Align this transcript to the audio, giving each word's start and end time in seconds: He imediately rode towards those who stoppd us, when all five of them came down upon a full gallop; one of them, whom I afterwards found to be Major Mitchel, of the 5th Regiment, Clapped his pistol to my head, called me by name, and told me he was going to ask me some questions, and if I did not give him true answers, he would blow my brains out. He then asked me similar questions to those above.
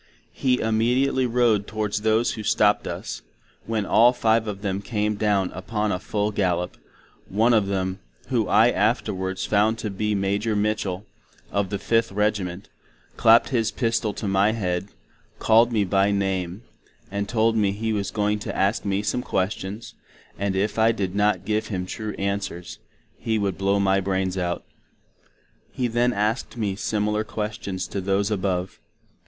He 0.33 0.57
imediately 0.59 1.27
rode 1.27 1.67
towards 1.67 2.01
those 2.01 2.31
who 2.31 2.41
stoppd 2.41 2.87
us, 2.87 3.21
when 3.67 3.85
all 3.85 4.13
five 4.13 4.47
of 4.47 4.63
them 4.63 4.81
came 4.81 5.13
down 5.13 5.51
upon 5.51 5.91
a 5.91 5.99
full 5.99 6.31
gallop; 6.31 6.75
one 7.29 7.53
of 7.53 7.67
them, 7.67 7.99
whom 8.29 8.49
I 8.49 8.71
afterwards 8.71 9.45
found 9.45 9.77
to 9.77 9.91
be 9.91 10.15
Major 10.15 10.55
Mitchel, 10.55 11.05
of 11.51 11.69
the 11.69 11.77
5th 11.77 12.15
Regiment, 12.15 12.67
Clapped 13.15 13.49
his 13.49 13.69
pistol 13.69 14.11
to 14.15 14.27
my 14.27 14.53
head, 14.53 14.87
called 15.37 15.71
me 15.71 15.83
by 15.85 16.09
name, 16.09 16.63
and 17.11 17.29
told 17.29 17.55
me 17.55 17.71
he 17.71 17.93
was 17.93 18.09
going 18.09 18.39
to 18.39 18.57
ask 18.57 18.83
me 18.83 19.03
some 19.03 19.21
questions, 19.21 19.93
and 20.35 20.55
if 20.55 20.79
I 20.79 20.91
did 20.91 21.13
not 21.13 21.45
give 21.45 21.67
him 21.67 21.85
true 21.85 22.15
answers, 22.17 22.79
he 23.19 23.37
would 23.37 23.55
blow 23.55 23.79
my 23.79 23.99
brains 23.99 24.35
out. 24.35 24.63
He 25.71 25.85
then 25.87 26.11
asked 26.11 26.57
me 26.57 26.75
similar 26.75 27.23
questions 27.23 27.87
to 27.89 28.01
those 28.01 28.31
above. 28.31 28.79